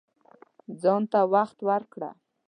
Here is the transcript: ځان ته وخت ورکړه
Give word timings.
ځان 0.81 1.01
ته 1.11 1.19
وخت 1.33 1.57
ورکړه 1.69 2.09